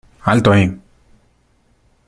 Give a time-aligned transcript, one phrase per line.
[0.31, 0.81] ¡alto ahí!...